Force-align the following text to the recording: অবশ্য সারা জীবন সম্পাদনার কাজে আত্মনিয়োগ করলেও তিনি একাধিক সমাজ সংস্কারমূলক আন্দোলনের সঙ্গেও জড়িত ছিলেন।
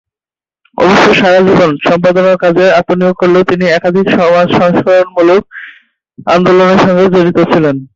অবশ্য 0.77 1.05
সারা 1.19 1.39
জীবন 1.47 1.71
সম্পাদনার 1.87 2.37
কাজে 2.43 2.65
আত্মনিয়োগ 2.79 3.15
করলেও 3.17 3.49
তিনি 3.51 3.65
একাধিক 3.69 4.05
সমাজ 4.17 4.47
সংস্কারমূলক 4.59 5.41
আন্দোলনের 6.27 6.79
সঙ্গেও 6.85 7.13
জড়িত 7.15 7.37
ছিলেন। 7.51 7.75